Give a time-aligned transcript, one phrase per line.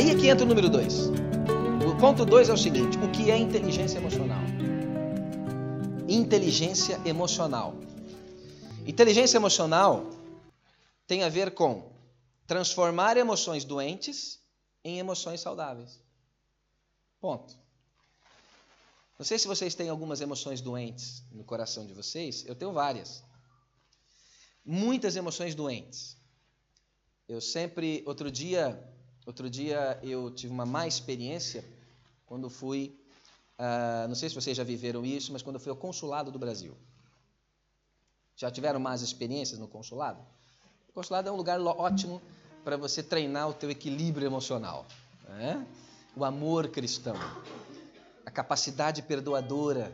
[0.00, 1.08] Aí é que entra o número 2.
[1.86, 4.40] O ponto 2 é o seguinte: o que é inteligência emocional?
[6.08, 7.74] Inteligência emocional.
[8.86, 10.08] Inteligência emocional
[11.06, 11.92] tem a ver com
[12.46, 14.40] transformar emoções doentes
[14.82, 16.00] em emoções saudáveis.
[17.20, 17.54] Ponto.
[19.18, 23.22] Não sei se vocês têm algumas emoções doentes no coração de vocês, eu tenho várias.
[24.64, 26.16] Muitas emoções doentes.
[27.28, 28.82] Eu sempre, outro dia,
[29.26, 31.64] outro dia eu tive uma má experiência
[32.26, 32.96] quando fui,
[33.58, 36.38] uh, não sei se vocês já viveram isso, mas quando eu fui ao consulado do
[36.38, 36.76] Brasil.
[38.36, 40.24] Já tiveram más experiências no consulado?
[40.88, 42.22] O consulado é um lugar ótimo
[42.64, 44.86] para você treinar o teu equilíbrio emocional.
[45.28, 45.66] Né?
[46.16, 47.16] O amor cristão,
[48.24, 49.92] a capacidade perdoadora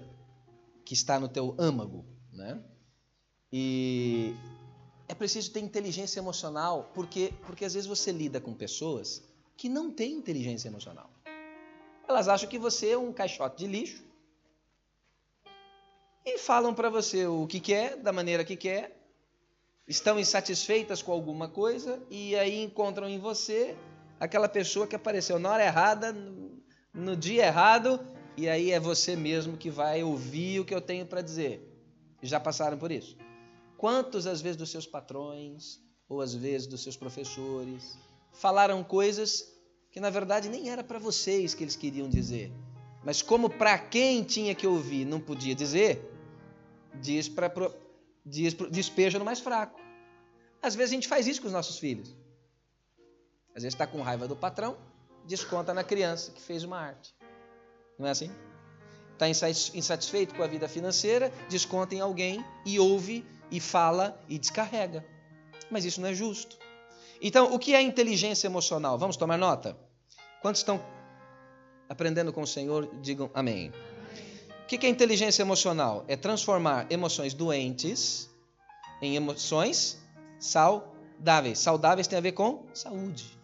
[0.84, 2.04] que está no teu âmago.
[2.32, 2.62] Né?
[3.52, 4.34] E
[5.08, 9.22] é preciso ter inteligência emocional, porque, porque às vezes você lida com pessoas
[9.56, 11.10] que não têm inteligência emocional.
[12.08, 14.04] Elas acham que você é um caixote de lixo
[16.24, 18.96] e falam para você o que quer, da maneira que quer,
[19.86, 23.76] estão insatisfeitas com alguma coisa e aí encontram em você
[24.18, 26.12] aquela pessoa que apareceu na hora errada,
[26.92, 28.04] no dia errado,
[28.36, 31.62] e aí é você mesmo que vai ouvir o que eu tenho para dizer.
[32.22, 33.16] Já passaram por isso?
[33.76, 37.98] Quantos, às vezes, dos seus patrões, ou às vezes dos seus professores,
[38.32, 39.52] falaram coisas
[39.90, 42.52] que na verdade nem era para vocês que eles queriam dizer,
[43.04, 46.10] mas como para quem tinha que ouvir não podia dizer,
[47.00, 47.50] diz para
[48.24, 49.80] diz, despeja no mais fraco.
[50.60, 52.14] Às vezes a gente faz isso com os nossos filhos.
[53.54, 54.76] Às vezes está com raiva do patrão,
[55.24, 57.14] desconta na criança que fez uma arte.
[57.98, 58.30] Não é assim?
[59.12, 65.04] Está insatisfeito com a vida financeira, desconta em alguém e ouve e fala e descarrega.
[65.70, 66.58] Mas isso não é justo.
[67.20, 68.98] Então, o que é inteligência emocional?
[68.98, 69.76] Vamos tomar nota?
[70.42, 70.80] Quantos estão
[71.88, 72.88] aprendendo com o Senhor?
[73.00, 73.72] Digam amém.
[74.62, 76.04] O que é inteligência emocional?
[76.08, 78.28] É transformar emoções doentes
[79.00, 79.98] em emoções
[80.38, 81.58] saudáveis.
[81.58, 83.38] Saudáveis tem a ver com saúde,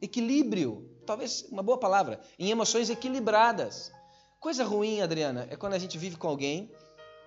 [0.00, 3.90] equilíbrio, talvez uma boa palavra, em emoções equilibradas.
[4.38, 6.70] Coisa ruim, Adriana, é quando a gente vive com alguém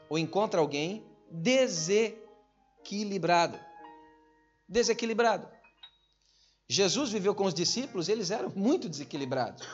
[0.07, 3.59] ou encontra alguém desequilibrado.
[4.67, 5.47] Desequilibrado.
[6.67, 9.67] Jesus viveu com os discípulos, eles eram muito desequilibrados.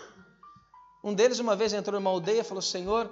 [1.03, 3.11] Um deles, uma vez, entrou numa aldeia e falou: Senhor,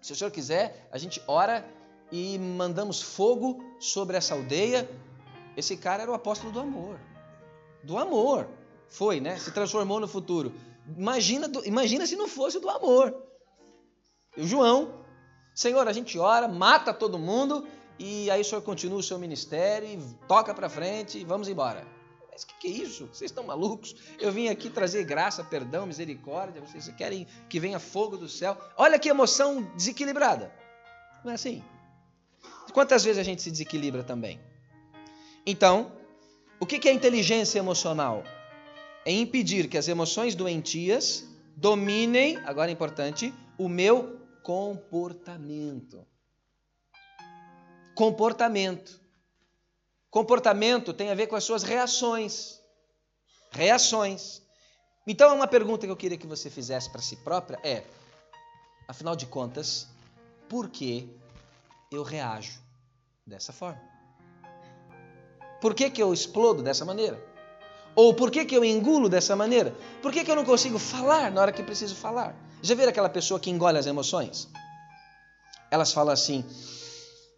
[0.00, 1.68] se o senhor quiser, a gente ora
[2.10, 4.88] e mandamos fogo sobre essa aldeia.
[5.56, 6.98] Esse cara era o apóstolo do amor.
[7.82, 8.48] Do amor.
[8.88, 9.38] Foi, né?
[9.38, 10.54] Se transformou no futuro.
[10.96, 13.14] Imagina, imagina se não fosse do amor.
[14.36, 15.01] E o João,
[15.54, 17.66] Senhor, a gente ora, mata todo mundo
[17.98, 21.86] e aí o senhor continua o seu ministério e toca para frente e vamos embora.
[22.32, 23.06] Mas o que, que, é isso?
[23.12, 23.94] Vocês estão malucos?
[24.18, 26.62] Eu vim aqui trazer graça, perdão, misericórdia.
[26.62, 28.56] Vocês querem que venha fogo do céu?
[28.76, 30.50] Olha que emoção desequilibrada.
[31.22, 31.62] Não é assim?
[32.72, 34.40] Quantas vezes a gente se desequilibra também?
[35.44, 35.92] Então,
[36.58, 38.24] o que, que é inteligência emocional?
[39.04, 46.06] É impedir que as emoções doentias dominem, agora é importante, o meu comportamento.
[47.94, 49.00] Comportamento.
[50.10, 52.60] Comportamento tem a ver com as suas reações.
[53.50, 54.42] Reações.
[55.06, 57.84] Então, uma pergunta que eu queria que você fizesse para si própria é:
[58.88, 59.88] afinal de contas,
[60.48, 61.08] por que
[61.90, 62.60] eu reajo
[63.26, 63.80] dessa forma?
[65.60, 67.22] Por que, que eu explodo dessa maneira?
[67.94, 69.76] Ou por que, que eu engulo dessa maneira?
[70.00, 72.34] Por que, que eu não consigo falar na hora que preciso falar?
[72.62, 74.48] Já viram aquela pessoa que engole as emoções?
[75.70, 76.44] Elas falam assim: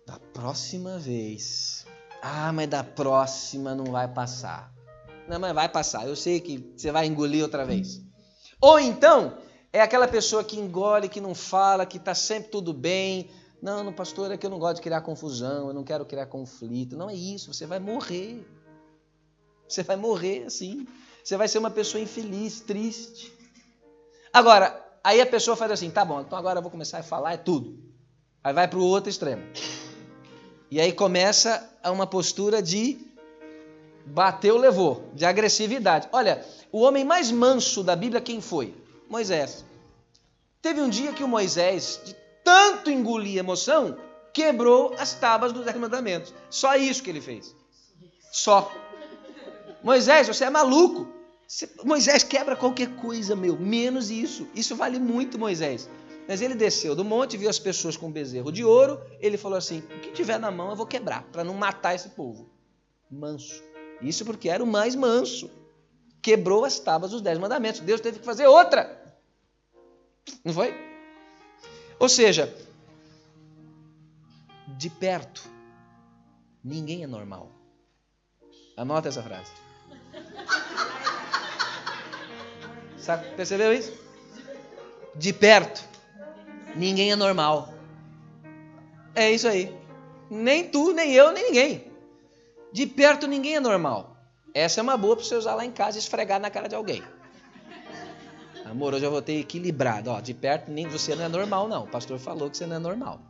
[0.06, 1.84] da próxima vez
[2.26, 4.72] ah, mas da próxima não vai passar.
[5.28, 6.08] Não, mas vai passar.
[6.08, 8.00] Eu sei que você vai engolir outra vez.
[8.58, 9.36] Ou então,
[9.70, 13.28] é aquela pessoa que engole, que não fala, que está sempre tudo bem.
[13.60, 16.24] Não, no pastor, é que eu não gosto de criar confusão, eu não quero criar
[16.24, 16.96] conflito.
[16.96, 18.42] Não é isso, você vai morrer.
[19.68, 20.86] Você vai morrer assim.
[21.22, 23.34] Você vai ser uma pessoa infeliz, triste.
[24.32, 27.34] Agora, aí a pessoa faz assim: tá bom, então agora eu vou começar a falar,
[27.34, 27.78] é tudo.
[28.42, 29.42] Aí vai para o outro extremo.
[30.70, 32.98] E aí começa uma postura de
[34.06, 36.08] bateu, levou, de agressividade.
[36.12, 38.74] Olha, o homem mais manso da Bíblia quem foi?
[39.08, 39.64] Moisés.
[40.60, 43.96] Teve um dia que o Moisés, de tanto engolir emoção,
[44.32, 46.34] quebrou as tábuas dos dez mandamentos.
[46.50, 47.54] Só isso que ele fez.
[48.32, 48.70] Só.
[49.82, 51.06] Moisés, você é maluco.
[51.84, 54.48] Moisés quebra qualquer coisa, meu, menos isso.
[54.54, 55.88] Isso vale muito, Moisés.
[56.26, 59.80] Mas ele desceu do monte, viu as pessoas com bezerro de ouro, ele falou assim:
[59.80, 62.50] o que tiver na mão eu vou quebrar, para não matar esse povo.
[63.10, 63.62] Manso.
[64.00, 65.50] Isso porque era o mais manso.
[66.22, 67.80] quebrou as tábuas dos dez mandamentos.
[67.80, 69.02] Deus teve que fazer outra.
[70.42, 70.74] Não foi?
[71.98, 72.52] Ou seja,
[74.78, 75.42] de perto,
[76.62, 77.50] ninguém é normal.
[78.76, 79.52] Anota essa frase.
[83.04, 83.92] Sabe, percebeu isso?
[85.14, 85.84] De perto,
[86.74, 87.74] ninguém é normal.
[89.14, 89.76] É isso aí.
[90.30, 91.92] Nem tu, nem eu, nem ninguém.
[92.72, 94.16] De perto, ninguém é normal.
[94.54, 96.74] Essa é uma boa para você usar lá em casa e esfregar na cara de
[96.74, 97.02] alguém.
[98.64, 100.10] Amor, hoje eu vou ter equilibrado.
[100.10, 101.84] Ó, de perto, nem você não é normal, não.
[101.84, 103.20] O pastor falou que você não é normal.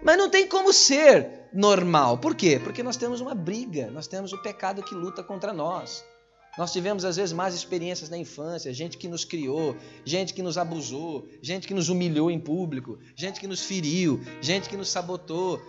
[0.00, 2.18] Mas não tem como ser normal.
[2.18, 2.60] Por quê?
[2.62, 6.04] Porque nós temos uma briga, nós temos o pecado que luta contra nós.
[6.56, 10.56] Nós tivemos, às vezes, más experiências na infância, gente que nos criou, gente que nos
[10.56, 15.60] abusou, gente que nos humilhou em público, gente que nos feriu, gente que nos sabotou.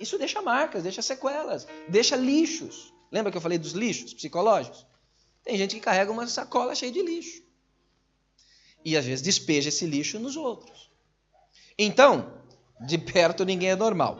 [0.00, 2.92] Isso deixa marcas, deixa sequelas, deixa lixos.
[3.12, 4.84] Lembra que eu falei dos lixos psicológicos?
[5.44, 7.42] Tem gente que carrega uma sacola cheia de lixo.
[8.84, 10.90] E às vezes despeja esse lixo nos outros.
[11.78, 12.32] Então,
[12.80, 14.18] de perto ninguém é normal.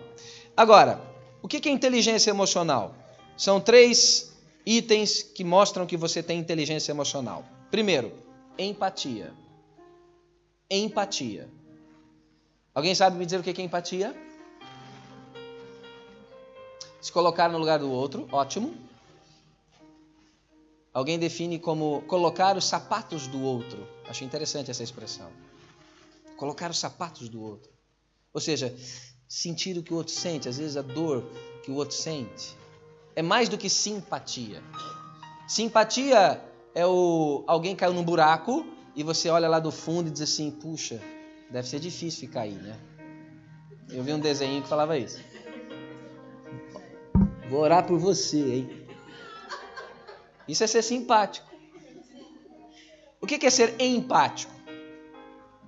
[0.56, 1.02] Agora,
[1.42, 2.94] o que é inteligência emocional?
[3.36, 4.31] São três
[4.64, 7.44] itens que mostram que você tem inteligência emocional.
[7.70, 8.12] Primeiro,
[8.58, 9.32] empatia.
[10.70, 11.48] Empatia.
[12.74, 14.14] Alguém sabe me dizer o que é empatia?
[17.00, 18.74] Se colocar no lugar do outro, ótimo.
[20.94, 23.86] Alguém define como colocar os sapatos do outro.
[24.08, 25.30] Acho interessante essa expressão.
[26.36, 27.72] Colocar os sapatos do outro.
[28.32, 28.74] Ou seja,
[29.28, 31.24] sentir o que o outro sente, às vezes a dor
[31.62, 32.61] que o outro sente
[33.14, 34.62] é mais do que simpatia.
[35.46, 36.42] Simpatia
[36.74, 40.50] é o alguém caiu num buraco e você olha lá do fundo e diz assim:
[40.50, 41.00] puxa,
[41.50, 42.78] deve ser difícil ficar aí, né?
[43.90, 45.20] Eu vi um desenho que falava isso.
[47.50, 48.86] Vou orar por você, hein?
[50.48, 51.50] Isso é ser simpático.
[53.20, 54.52] O que é ser empático?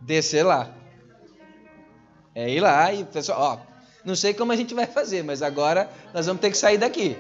[0.01, 0.75] Descer lá.
[2.35, 3.75] É ir lá e pessoal, ó,
[4.05, 7.17] não sei como a gente vai fazer, mas agora nós vamos ter que sair daqui.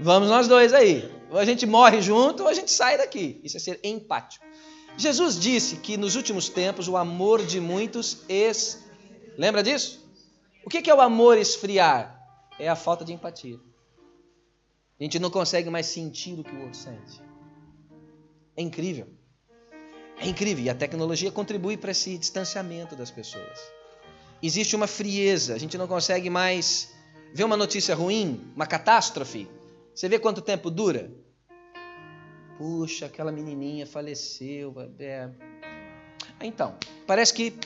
[0.00, 1.10] Vamos nós dois aí.
[1.30, 3.40] Ou a gente morre junto ou a gente sai daqui.
[3.42, 4.44] Isso é ser empático.
[4.96, 8.84] Jesus disse que nos últimos tempos o amor de muitos es...
[9.36, 10.04] Lembra disso?
[10.64, 12.20] O que é o amor esfriar?
[12.58, 13.58] É a falta de empatia.
[14.98, 17.20] A gente não consegue mais sentir o que o outro sente.
[18.56, 19.08] É incrível.
[20.18, 20.64] É incrível.
[20.64, 23.58] E a tecnologia contribui para esse distanciamento das pessoas.
[24.40, 25.54] Existe uma frieza.
[25.54, 26.94] A gente não consegue mais
[27.34, 29.48] ver uma notícia ruim, uma catástrofe,
[29.94, 31.10] você vê quanto tempo dura?
[32.58, 34.74] Puxa, aquela menininha faleceu.
[34.98, 35.28] É...
[36.40, 36.76] Então,
[37.06, 37.56] parece que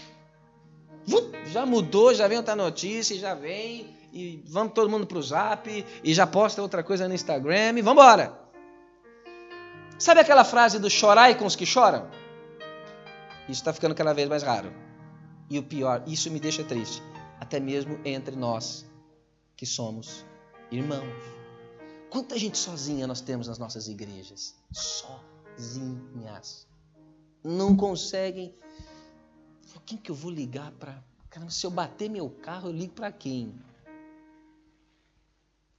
[1.47, 5.87] já mudou, já vem outra notícia, já vem, e vamos todo mundo para o zap,
[6.05, 8.39] e já posta outra coisa no Instagram, e vamos embora.
[9.99, 12.09] Sabe aquela frase do chorai com os que choram?
[13.49, 14.73] Isso está ficando cada vez mais raro.
[15.51, 17.03] E o pior, isso me deixa triste,
[17.41, 18.87] até mesmo entre nós
[19.57, 20.25] que somos
[20.71, 21.38] irmãos.
[22.11, 24.55] Quanta gente sozinha nós temos nas nossas igrejas?
[24.73, 26.67] Sozinhas.
[27.45, 28.55] Não conseguem.
[29.85, 31.03] Quem que eu vou ligar para.
[31.31, 33.55] Caramba, se eu bater meu carro, eu ligo para quem?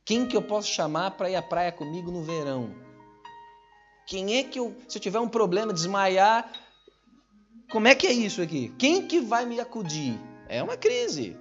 [0.03, 2.73] Quem que eu posso chamar para ir à praia comigo no verão?
[4.07, 6.51] Quem é que eu, se eu tiver um problema, desmaiar,
[7.71, 8.73] como é que é isso aqui?
[8.79, 10.19] Quem que vai me acudir?
[10.47, 11.37] É uma crise.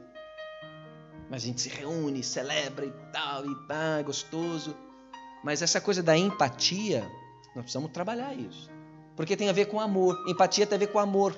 [1.31, 4.77] Mas a gente se reúne, celebra e tal, e tá, gostoso.
[5.45, 7.03] Mas essa coisa da empatia,
[7.55, 8.71] nós precisamos trabalhar isso.
[9.15, 10.17] Porque tem a ver com amor.
[10.29, 11.37] Empatia tem a ver com amor.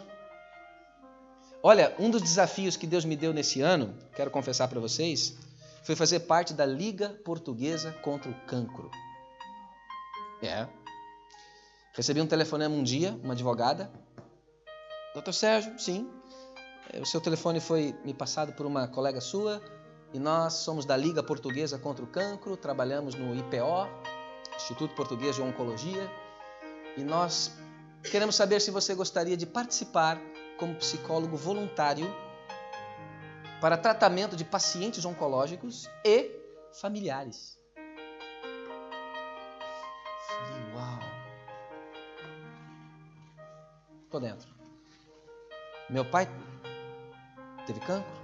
[1.63, 5.37] Olha, um dos desafios que Deus me deu nesse ano, quero confessar para vocês,
[5.83, 8.91] foi fazer parte da Liga Portuguesa contra o Cancro.
[10.43, 10.67] É.
[11.95, 13.91] Recebi um telefonema um dia, uma advogada.
[15.13, 16.09] Doutor Sérgio, sim.
[17.01, 19.61] O seu telefone foi me passado por uma colega sua
[20.13, 23.89] e nós somos da Liga Portuguesa contra o Cancro, trabalhamos no IPO,
[24.57, 26.11] Instituto Português de Oncologia,
[26.97, 27.53] e nós
[28.11, 30.21] queremos saber se você gostaria de participar
[30.59, 32.13] como psicólogo voluntário
[33.61, 36.31] para tratamento de pacientes oncológicos e
[36.81, 37.59] familiares.
[40.27, 40.99] Falei, uau!
[44.11, 44.49] Tô dentro.
[45.89, 46.29] Meu pai
[47.67, 48.20] teve cancro.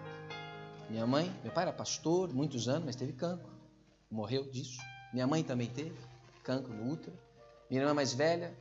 [0.88, 3.50] Minha mãe, meu pai era pastor, muitos anos, mas teve cancro.
[4.11, 4.78] Morreu disso.
[5.12, 5.97] Minha mãe também teve
[6.45, 7.16] cancro no útero.
[7.69, 8.55] Minha irmã mais velha,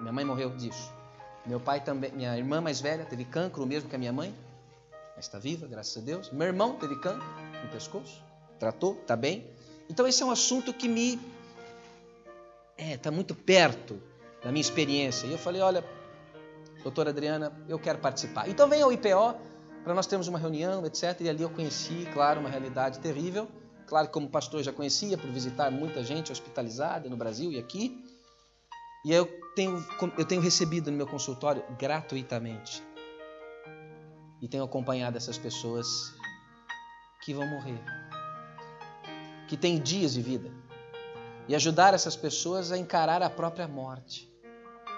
[0.00, 0.90] minha mãe morreu disso.
[1.44, 4.34] Meu pai também, minha irmã mais velha teve cancro, o mesmo que a minha mãe,
[5.14, 6.30] mas está viva, graças a Deus.
[6.30, 7.26] Meu irmão teve cancro
[7.62, 8.22] no pescoço,
[8.58, 9.46] tratou, está bem.
[9.88, 11.20] Então esse é um assunto que me
[12.76, 14.00] é, está muito perto
[14.42, 15.26] da minha experiência.
[15.26, 15.84] E eu falei, olha,
[16.82, 18.48] doutora Adriana, eu quero participar.
[18.48, 19.36] Então vem ao IPO
[19.86, 21.20] para nós termos uma reunião, etc.
[21.20, 23.46] E ali eu conheci, claro, uma realidade terrível.
[23.86, 28.04] Claro como pastor já conhecia por visitar muita gente hospitalizada no Brasil e aqui.
[29.04, 29.86] E eu tenho,
[30.18, 32.82] eu tenho recebido no meu consultório gratuitamente.
[34.42, 35.86] E tenho acompanhado essas pessoas
[37.24, 37.78] que vão morrer.
[39.46, 40.50] Que têm dias de vida.
[41.46, 44.28] E ajudar essas pessoas a encarar a própria morte.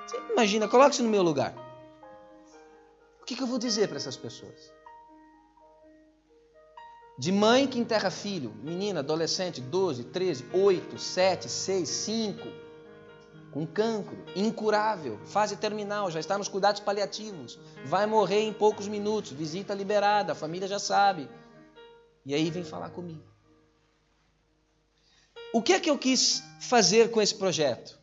[0.07, 1.55] Você imagina, coloque-se no meu lugar.
[3.21, 4.78] O que eu vou dizer para essas pessoas?
[7.19, 12.49] De mãe que enterra filho, menina, adolescente, 12, 13, 8, 7, 6, 5,
[13.51, 19.33] com cancro, incurável, fase terminal, já está nos cuidados paliativos, vai morrer em poucos minutos,
[19.33, 21.29] visita liberada, a família já sabe.
[22.25, 23.25] E aí vem falar comigo.
[25.53, 27.99] O que é que eu quis fazer com esse projeto?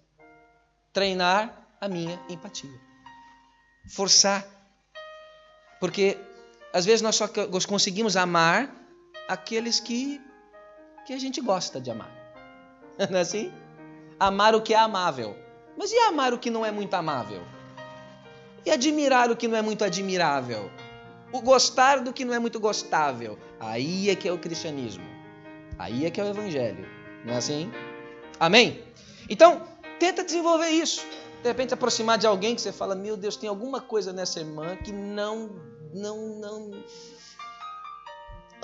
[0.91, 2.81] Treinar a minha empatia.
[3.87, 4.45] Forçar.
[5.79, 6.17] Porque
[6.73, 7.29] às vezes nós só
[7.65, 8.84] conseguimos amar
[9.27, 10.21] aqueles que,
[11.05, 12.11] que a gente gosta de amar.
[13.09, 13.51] Não é assim?
[14.19, 15.35] Amar o que é amável.
[15.77, 17.41] Mas e amar o que não é muito amável?
[18.65, 20.71] E admirar o que não é muito admirável?
[21.33, 23.37] O gostar do que não é muito gostável?
[23.59, 25.03] Aí é que é o cristianismo.
[25.77, 26.87] Aí é que é o evangelho.
[27.25, 27.69] Não é assim?
[28.39, 28.83] Amém?
[29.29, 29.67] Então,
[29.99, 31.05] tenta desenvolver isso.
[31.41, 34.77] De repente aproximar de alguém que você fala, meu Deus, tem alguma coisa nessa irmã
[34.77, 35.49] que não,
[35.93, 36.71] não, não,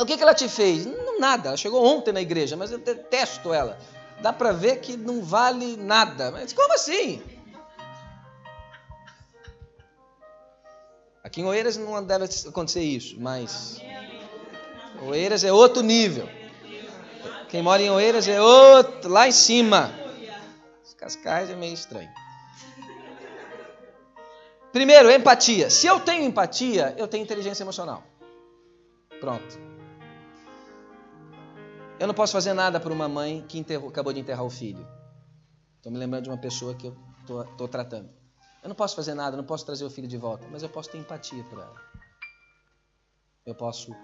[0.01, 0.87] o que, que ela te fez?
[1.19, 1.49] Nada.
[1.49, 3.77] Ela chegou ontem na igreja, mas eu detesto ela.
[4.21, 6.31] Dá para ver que não vale nada.
[6.31, 7.21] Mas como assim?
[11.23, 13.79] Aqui em Oeiras não deve acontecer isso, mas
[15.03, 16.27] Oeiras é outro nível.
[17.49, 19.93] Quem mora em Oeiras é outro, lá em cima.
[20.83, 22.09] Os Cascais é meio estranho.
[24.71, 25.69] Primeiro, empatia.
[25.69, 28.03] Se eu tenho empatia, eu tenho inteligência emocional.
[29.19, 29.70] Pronto.
[32.01, 34.87] Eu não posso fazer nada para uma mãe que enterrou, acabou de enterrar o filho.
[35.77, 36.97] Estou me lembrando de uma pessoa que eu
[37.51, 38.09] estou tratando.
[38.63, 40.89] Eu não posso fazer nada, não posso trazer o filho de volta, mas eu posso
[40.89, 41.75] ter empatia por ela.
[43.45, 43.95] Eu posso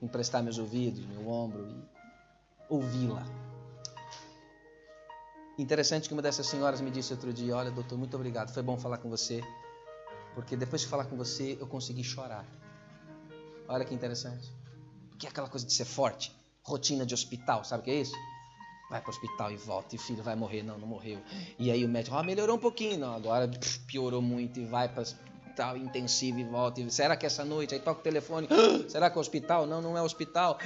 [0.00, 1.82] emprestar meus ouvidos, meu ombro e
[2.68, 3.26] ouvi-la.
[5.58, 8.78] Interessante que uma dessas senhoras me disse outro dia: Olha, doutor, muito obrigado, foi bom
[8.78, 9.42] falar com você,
[10.36, 12.44] porque depois de falar com você eu consegui chorar.
[13.66, 14.54] Olha que interessante.
[15.18, 16.37] Que é aquela coisa de ser forte
[16.68, 18.14] rotina de hospital, sabe o que é isso?
[18.90, 21.20] Vai para o hospital e volta, e o filho vai morrer, não, não morreu.
[21.58, 23.50] E aí o médico, ah, melhorou um pouquinho, não, agora
[23.86, 26.80] piorou muito e vai para hospital intensivo e volta.
[26.80, 27.74] E, será que essa noite?
[27.74, 29.66] Aí toca o telefone, ah, será que é hospital?
[29.66, 30.58] Não, não é hospital.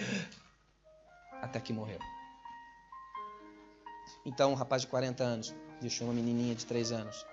[1.40, 1.99] Até que morreu.
[4.25, 7.26] Então, um rapaz de 40 anos deixou uma menininha de 3 anos.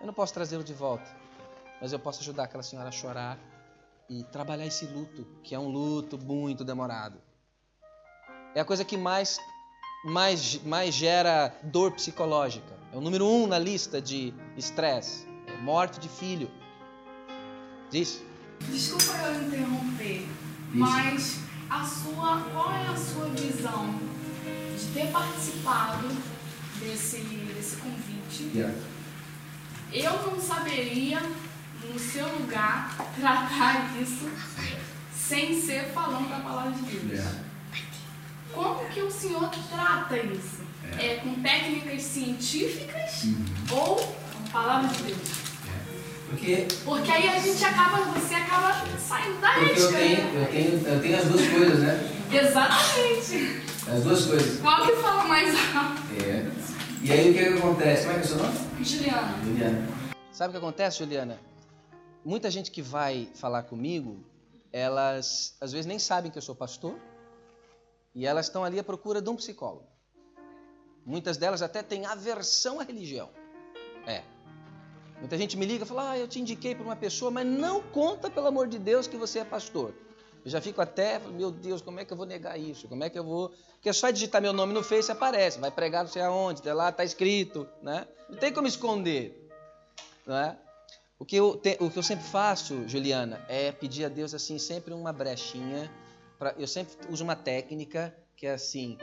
[0.00, 1.10] Eu não posso trazê-lo de volta,
[1.80, 3.36] mas eu posso ajudar aquela senhora a chorar
[4.08, 7.25] e trabalhar esse luto, que é um luto muito demorado
[8.56, 9.38] é a coisa que mais,
[10.02, 12.74] mais, mais gera dor psicológica.
[12.90, 15.28] É o número um na lista de estresse.
[15.46, 16.50] É morte de filho.
[17.90, 18.22] Diz.
[18.60, 20.26] Desculpa eu interromper,
[20.72, 23.94] mas a sua, qual é a sua visão
[24.78, 26.08] de ter participado
[26.80, 28.50] desse, desse convite?
[28.54, 28.74] Yeah.
[29.92, 31.20] Eu não saberia,
[31.84, 34.30] no seu lugar, tratar isso
[35.14, 37.12] sem ser falando da palavra de Deus.
[37.12, 37.45] Yeah.
[38.56, 40.64] Como que o senhor trata isso?
[40.98, 43.44] É, é com técnicas científicas uhum.
[43.70, 44.16] ou
[44.50, 45.18] palavra de Deus?
[45.18, 46.30] É.
[46.30, 49.82] Porque, porque aí a gente acaba, você acaba saindo da porque ética.
[49.82, 50.42] Eu tenho, né?
[50.42, 52.10] eu, tenho, eu tenho as duas coisas, né?
[52.32, 53.62] Exatamente.
[53.94, 54.60] As duas coisas.
[54.60, 56.02] Qual que fala mais alto?
[56.24, 56.50] É.
[57.02, 58.06] E aí o que, que acontece?
[58.06, 58.58] Como é que é o seu nome?
[58.80, 59.38] Juliana.
[59.44, 59.88] Juliana.
[60.32, 61.38] Sabe o que acontece, Juliana?
[62.24, 64.16] Muita gente que vai falar comigo,
[64.72, 66.96] elas às vezes nem sabem que eu sou pastor
[68.16, 69.86] e elas estão ali à procura de um psicólogo.
[71.04, 73.28] Muitas delas até têm aversão à religião.
[74.06, 74.22] É.
[75.18, 77.82] Muita gente me liga e fala: Ah, eu te indiquei para uma pessoa, mas não
[77.82, 79.94] conta, pelo amor de Deus, que você é pastor.
[80.42, 82.88] Eu já fico até, meu Deus, como é que eu vou negar isso?
[82.88, 83.50] Como é que eu vou.
[83.74, 86.72] Porque é só digitar meu nome no Face aparece, vai pregar não sei aonde, até
[86.72, 88.08] lá está escrito, né?
[88.30, 89.50] Não tem como esconder,
[90.26, 90.56] né?
[91.18, 94.58] O que, eu te, o que eu sempre faço, Juliana, é pedir a Deus assim
[94.58, 95.90] sempre uma brechinha
[96.38, 98.98] pra, eu sempre uso uma técnica que é assim,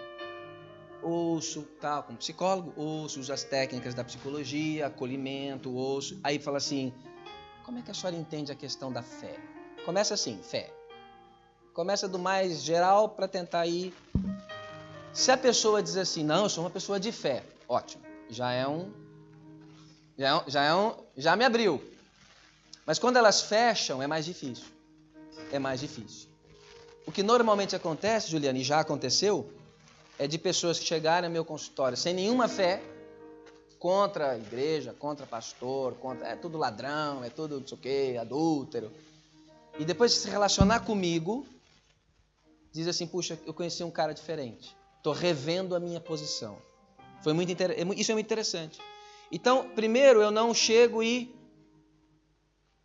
[1.01, 6.93] ouço, tal, como psicólogo, ouço, uso as técnicas da psicologia, acolhimento, ouço, aí fala assim,
[7.63, 9.35] como é que a senhora entende a questão da fé?
[9.85, 10.71] Começa assim, fé.
[11.73, 13.93] Começa do mais geral para tentar ir.
[15.11, 18.03] Se a pessoa diz assim, não, eu sou uma pessoa de fé, ótimo.
[18.29, 18.91] já é um.
[20.17, 21.83] Já, é um, já, é um, já me abriu.
[22.85, 24.65] Mas quando elas fecham, é mais difícil.
[25.51, 26.32] É mais difícil.
[27.05, 29.51] O que normalmente acontece, Juliane, e já aconteceu,
[30.17, 32.81] é de pessoas que chegarem ao meu consultório sem nenhuma fé,
[33.77, 38.17] contra a igreja, contra pastor, contra, é tudo ladrão, é tudo não sei o quê,
[38.17, 38.89] adúltero.
[39.77, 41.45] E depois de se relacionar comigo,
[42.71, 44.73] diz assim: puxa, eu conheci um cara diferente.
[44.97, 46.57] Estou revendo a minha posição.
[47.21, 47.75] Foi muito inter...
[47.97, 48.79] Isso é muito interessante.
[49.29, 51.35] Então, primeiro, eu não chego e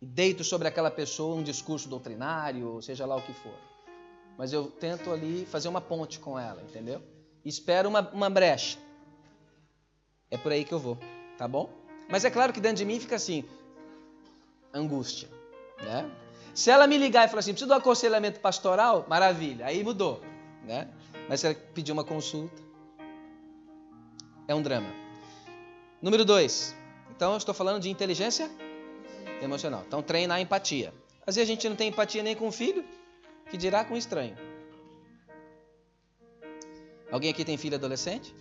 [0.01, 3.68] deito sobre aquela pessoa um discurso doutrinário, seja lá o que for.
[4.39, 7.01] Mas eu tento ali fazer uma ponte com ela, entendeu?
[7.43, 8.77] Espero uma, uma brecha.
[10.31, 10.97] É por aí que eu vou,
[11.37, 11.69] tá bom?
[12.07, 13.43] Mas é claro que dentro de mim fica assim,
[14.73, 15.27] angústia,
[15.81, 16.09] né?
[16.55, 20.21] Se ela me ligar e falar assim, preciso um aconselhamento pastoral, maravilha, aí mudou,
[20.63, 20.87] né?
[21.27, 22.63] Mas se ela pedir uma consulta,
[24.47, 24.89] é um drama.
[26.01, 26.73] Número dois,
[27.13, 28.49] então eu estou falando de inteligência
[29.41, 29.83] emocional.
[29.85, 30.93] Então treinar a empatia.
[31.27, 32.85] Às vezes a gente não tem empatia nem com o filho,
[33.49, 34.37] que dirá com estranho.
[37.11, 38.35] Alguém aqui tem filho adolescente?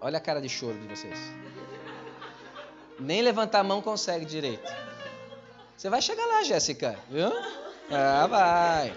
[0.00, 1.18] Olha a cara de choro de vocês.
[2.98, 4.72] Nem levantar a mão consegue direito.
[5.76, 7.30] Você vai chegar lá, Jéssica, viu?
[7.90, 8.94] Ah, vai.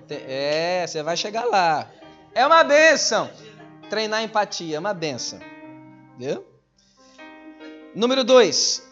[0.00, 0.14] Te...
[0.26, 1.90] É, você vai chegar lá.
[2.34, 3.30] É uma benção.
[3.90, 5.38] Treinar empatia é uma benção.
[6.18, 6.44] Viu?
[7.94, 8.82] Número dois.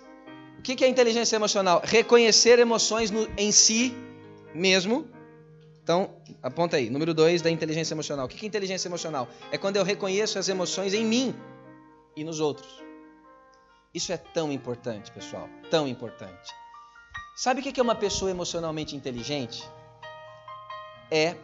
[0.59, 1.81] O que é inteligência emocional?
[1.85, 3.95] Reconhecer emoções no, em si
[4.55, 5.09] mesmo
[5.85, 8.25] então, aponta aí, número 2 da inteligência emocional.
[8.25, 9.29] O que é inteligência emocional?
[9.53, 11.35] É quando eu reconheço as emoções em mim
[12.17, 12.83] e nos outros.
[13.93, 16.51] Isso é tão importante, pessoal, tão importante.
[17.37, 19.63] Sabe o que é uma pessoa emocionalmente inteligente?
[21.11, 21.37] É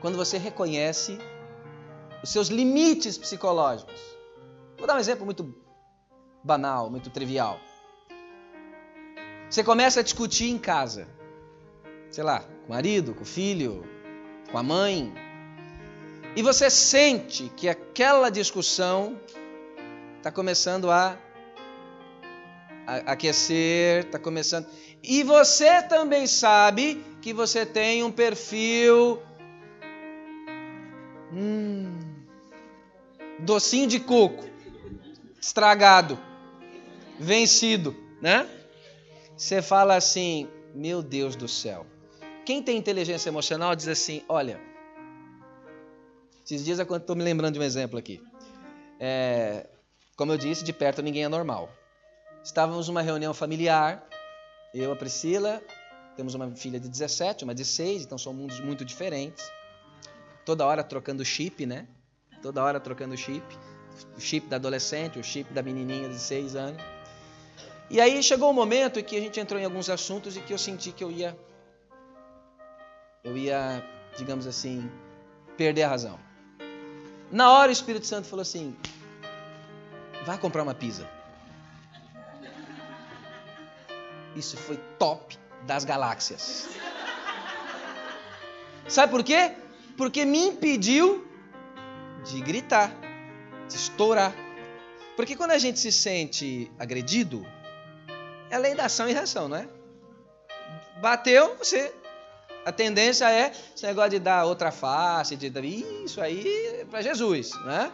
[0.00, 1.18] quando você reconhece
[2.22, 4.00] os seus limites psicológicos.
[4.76, 5.52] Vou dar um exemplo muito
[6.44, 7.58] banal, muito trivial.
[9.50, 11.17] Você começa a discutir em casa
[12.10, 13.84] sei lá, com o marido, com o filho,
[14.50, 15.12] com a mãe,
[16.36, 19.18] e você sente que aquela discussão
[20.16, 21.18] está começando a,
[23.06, 24.66] aquecer, está começando.
[25.02, 29.20] E você também sabe que você tem um perfil.
[31.32, 31.98] Hum,
[33.40, 34.44] docinho de coco,
[35.40, 36.18] estragado,
[37.18, 38.48] vencido, né?
[39.36, 41.84] Você fala assim: Meu Deus do céu
[42.48, 44.58] quem tem inteligência emocional diz assim: olha,
[46.42, 48.22] esses dias eu estou me lembrando de um exemplo aqui.
[48.98, 49.68] É,
[50.16, 51.68] como eu disse, de perto ninguém é normal.
[52.42, 54.02] Estávamos numa reunião familiar,
[54.72, 55.62] eu, a Priscila,
[56.16, 59.44] temos uma filha de 17, uma de 6, então são mundos muito diferentes.
[60.46, 61.86] Toda hora trocando chip, né?
[62.40, 63.44] Toda hora trocando chip.
[64.16, 66.82] O chip da adolescente, o chip da menininha de 6 anos.
[67.90, 70.54] E aí chegou um momento em que a gente entrou em alguns assuntos e que
[70.54, 71.36] eu senti que eu ia
[73.24, 73.84] eu ia,
[74.16, 74.90] digamos assim,
[75.56, 76.18] perder a razão.
[77.30, 78.76] Na hora o Espírito Santo falou assim:
[80.24, 81.08] vai comprar uma pizza.
[84.36, 86.68] Isso foi top das galáxias.
[88.86, 89.54] Sabe por quê?
[89.96, 91.26] Porque me impediu
[92.24, 92.92] de gritar,
[93.68, 94.32] de estourar.
[95.16, 97.44] Porque quando a gente se sente agredido,
[98.48, 99.68] é lei da ação e reação, não é?
[101.00, 101.92] Bateu, você
[102.68, 106.46] a tendência é esse negócio de dar outra face, de dar, isso aí
[106.80, 107.90] é para Jesus, né?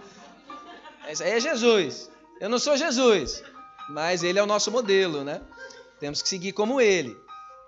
[1.08, 2.10] Isso aí é Jesus.
[2.40, 3.42] Eu não sou Jesus,
[3.90, 5.40] mas ele é o nosso modelo, né?
[6.00, 7.16] Temos que seguir como ele.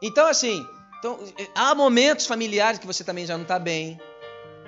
[0.03, 0.67] Então, assim,
[0.99, 1.19] então,
[1.55, 4.01] há momentos familiares que você também já não está bem,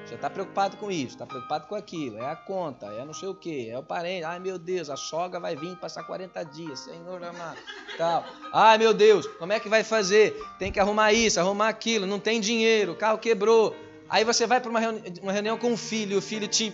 [0.09, 3.29] já está preocupado com isso, está preocupado com aquilo, é a conta, é não sei
[3.29, 6.81] o que, é o parente, ai meu Deus, a sogra vai vir passar 40 dias,
[6.81, 7.59] Senhor amado,
[7.97, 8.25] tal.
[8.53, 10.35] Ai meu Deus, como é que vai fazer?
[10.59, 13.77] Tem que arrumar isso, arrumar aquilo, não tem dinheiro, o carro quebrou.
[14.09, 16.73] Aí você vai para uma, reuni uma reunião com o filho, o filho te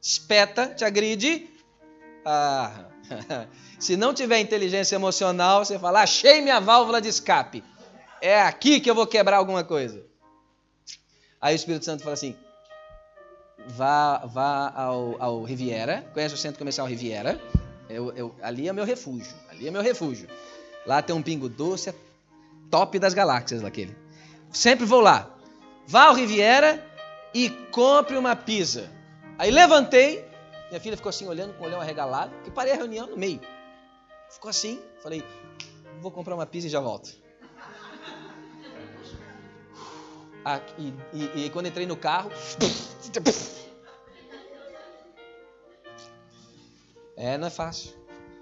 [0.00, 1.50] espeta, te agride.
[2.24, 2.86] Ah,
[3.80, 7.64] se não tiver inteligência emocional, você fala, achei minha válvula de escape.
[8.20, 10.04] É aqui que eu vou quebrar alguma coisa.
[11.40, 12.36] Aí o Espírito Santo fala assim:
[13.66, 17.40] vá, vá ao, ao Riviera, conhece o centro comercial Riviera?
[17.88, 20.28] Eu, eu, ali é meu refúgio, ali é meu refúgio.
[20.86, 21.94] Lá tem um pingo doce, é
[22.70, 23.96] top das galáxias daquele.
[24.50, 25.30] Sempre vou lá.
[25.86, 26.84] Vá ao Riviera
[27.34, 28.90] e compre uma pizza.
[29.38, 30.24] Aí levantei,
[30.68, 33.40] minha filha ficou assim olhando com o olhão arregalado, e parei a reunião no meio.
[34.30, 35.22] Ficou assim, falei,
[36.00, 37.10] vou comprar uma pizza e já volto.
[40.78, 42.30] E, e, e quando entrei no carro.
[47.16, 47.94] É, não é fácil.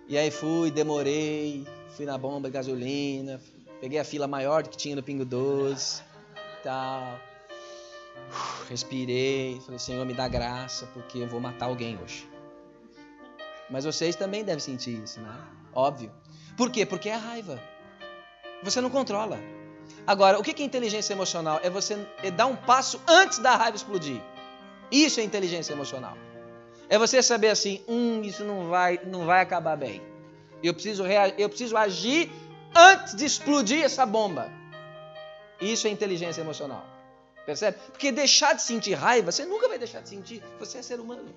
[0.09, 3.41] E aí fui, demorei, fui na bomba de gasolina,
[3.81, 6.03] peguei a fila maior que tinha no Pingo Doce,
[6.63, 7.19] tal.
[8.69, 12.29] Respirei, falei, Senhor, me dá graça, porque eu vou matar alguém hoje.
[13.71, 15.35] Mas vocês também devem sentir isso, né?
[15.73, 16.11] Óbvio.
[16.57, 16.85] Por quê?
[16.85, 17.61] Porque é raiva.
[18.63, 19.39] Você não controla.
[20.07, 21.61] Agora, o que é inteligência emocional?
[21.63, 21.97] É você
[22.37, 24.21] dar um passo antes da raiva explodir.
[24.91, 26.17] Isso é inteligência emocional.
[26.89, 30.03] É você saber assim, hum, isso não vai, não vai acabar bem.
[30.63, 31.05] Eu preciso,
[31.39, 32.31] eu preciso agir
[32.75, 34.51] antes de explodir essa bomba.
[35.61, 36.85] Isso é inteligência emocional.
[37.47, 37.79] Percebe?
[37.91, 40.43] Porque deixar de sentir raiva, você nunca vai deixar de sentir.
[40.59, 41.35] Você é ser humano.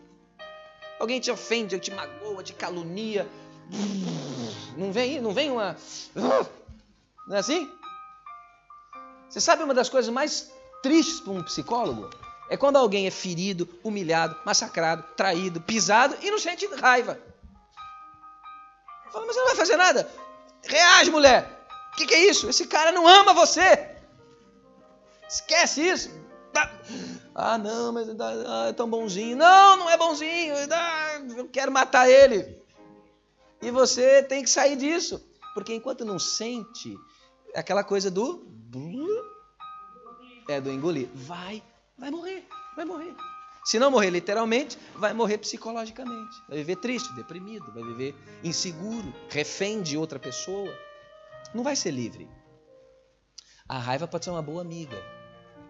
[1.00, 3.28] Alguém te ofende, te magoa, te calunia.
[4.78, 5.76] Não vem, não vem uma.
[7.28, 7.70] Não é assim?
[9.30, 12.10] Você sabe uma das coisas mais tristes para um psicólogo?
[12.50, 17.20] É quando alguém é ferido, humilhado, massacrado, traído, pisado e não sente raiva.
[19.12, 20.10] Fala, mas você não vai fazer nada.
[20.64, 21.68] Reage, mulher.
[21.94, 22.50] O que, que, é isso?
[22.50, 23.96] Esse cara não ama você.
[25.28, 26.10] Esquece isso.
[27.34, 29.36] Ah, não, mas ah, é tão bonzinho.
[29.36, 30.56] Não, não é bonzinho.
[31.38, 32.58] Eu quero matar ele.
[33.62, 35.24] E você tem que sair disso.
[35.54, 36.96] Porque enquanto não sente,
[37.54, 38.46] é aquela coisa do.
[40.48, 41.10] É do engolir.
[41.14, 41.62] Vai
[41.98, 43.16] vai morrer, vai morrer.
[43.66, 46.38] Se não morrer literalmente, vai morrer psicologicamente.
[46.48, 50.74] Vai viver triste, deprimido, vai viver inseguro, refém de outra pessoa.
[51.54, 52.30] Não vai ser livre.
[53.68, 54.96] A raiva pode ser uma boa amiga,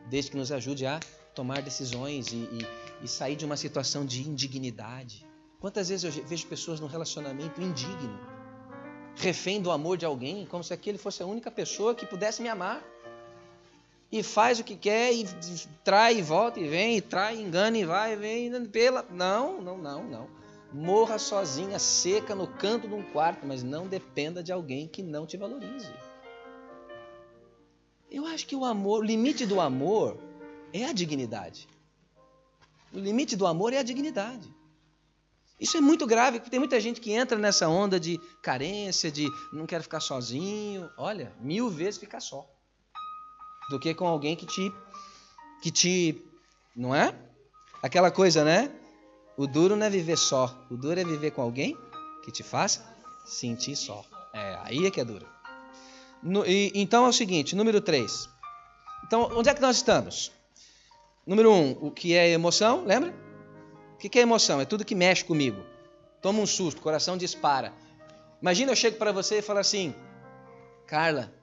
[0.10, 1.00] desde que nos ajude a
[1.34, 2.68] tomar decisões e, e,
[3.02, 5.26] e sair de uma situação de indignidade.
[5.60, 8.20] Quantas vezes eu vejo pessoas num relacionamento indigno,
[9.16, 12.50] refém do amor de alguém, como se aquele fosse a única pessoa que pudesse me
[12.50, 12.84] amar
[14.12, 15.26] e faz o que quer, e
[15.84, 19.06] trai, e volta, e vem, e trai, engana, e vai, e vem, pela.
[19.12, 20.30] Não, não, não, não.
[20.72, 25.26] Morra sozinha, seca, no canto de um quarto, mas não dependa de alguém que não
[25.26, 25.92] te valorize.
[28.10, 30.18] Eu acho que o amor, o limite do amor
[30.72, 31.68] é a dignidade.
[32.94, 34.56] O limite do amor é a dignidade.
[35.60, 39.28] Isso é muito grave, porque tem muita gente que entra nessa onda de carência, de
[39.52, 40.90] não quero ficar sozinho.
[40.98, 42.48] Olha, mil vezes ficar só
[43.70, 44.72] do que com alguém que te
[45.62, 46.22] que te,
[46.76, 47.16] não é?
[47.82, 48.72] Aquela coisa, né?
[49.36, 51.78] O duro não é viver só, o duro é viver com alguém
[52.24, 54.04] que te faça sentir só.
[54.34, 55.28] É, aí é que é duro.
[56.24, 58.30] No, e, então é o seguinte, número 3.
[59.06, 60.32] Então, onde é que nós estamos?
[61.26, 63.14] Número 1, um, o que é emoção, lembra?
[63.94, 64.62] O que é emoção?
[64.62, 65.62] É tudo que mexe comigo.
[66.22, 67.74] Toma um susto, coração dispara.
[68.42, 69.94] Imagina eu chego para você e falo assim,
[70.86, 71.34] Carla,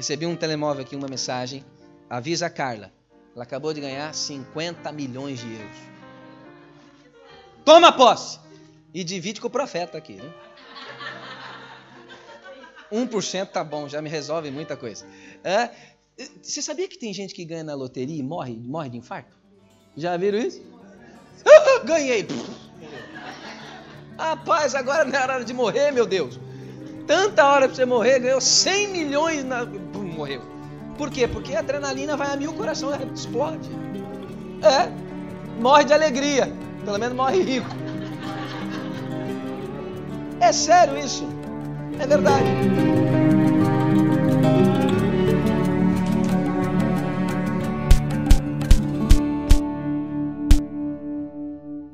[0.00, 1.62] Recebi um telemóvel aqui, uma mensagem.
[2.08, 2.90] Avisa a Carla.
[3.34, 5.76] Ela acabou de ganhar 50 milhões de euros.
[7.66, 8.40] Toma posse!
[8.94, 10.14] E divide com o profeta aqui.
[10.14, 10.32] Né?
[12.90, 15.06] 1% tá bom, já me resolve muita coisa.
[15.44, 15.68] É,
[16.42, 19.36] você sabia que tem gente que ganha na loteria e morre, morre de infarto?
[19.94, 20.62] Já viram isso?
[21.84, 22.26] Ganhei!
[24.16, 26.40] Rapaz, agora não é hora de morrer, meu Deus
[27.10, 29.66] tanta hora para você morrer, ganhou 100 milhões, na...
[29.66, 30.42] Pum, morreu.
[30.96, 31.26] Por quê?
[31.26, 33.68] Porque a adrenalina vai a mil, o coração explode.
[34.62, 34.88] É,
[35.60, 36.52] morre de alegria,
[36.84, 37.66] pelo menos morre rico.
[40.38, 41.26] É sério isso,
[41.98, 42.44] é verdade.